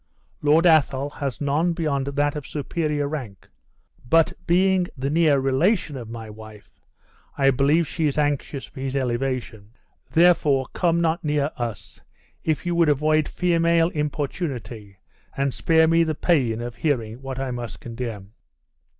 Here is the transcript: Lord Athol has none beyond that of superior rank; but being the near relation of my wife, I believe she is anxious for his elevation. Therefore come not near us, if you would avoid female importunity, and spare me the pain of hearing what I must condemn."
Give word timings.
Lord 0.41 0.65
Athol 0.65 1.11
has 1.11 1.39
none 1.39 1.73
beyond 1.73 2.07
that 2.07 2.35
of 2.35 2.47
superior 2.47 3.07
rank; 3.07 3.47
but 4.09 4.33
being 4.47 4.87
the 4.97 5.11
near 5.11 5.37
relation 5.39 5.95
of 5.95 6.09
my 6.09 6.27
wife, 6.27 6.81
I 7.37 7.51
believe 7.51 7.87
she 7.87 8.07
is 8.07 8.17
anxious 8.17 8.65
for 8.65 8.79
his 8.79 8.95
elevation. 8.95 9.73
Therefore 10.09 10.65
come 10.73 11.01
not 11.01 11.23
near 11.23 11.51
us, 11.55 12.01
if 12.43 12.65
you 12.65 12.73
would 12.73 12.89
avoid 12.89 13.27
female 13.29 13.89
importunity, 13.89 14.97
and 15.37 15.53
spare 15.53 15.87
me 15.87 16.03
the 16.03 16.15
pain 16.15 16.61
of 16.61 16.77
hearing 16.77 17.21
what 17.21 17.37
I 17.37 17.51
must 17.51 17.79
condemn." 17.79 18.33